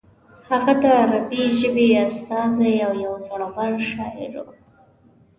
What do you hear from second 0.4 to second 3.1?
هغه د عربي ژبې استازی او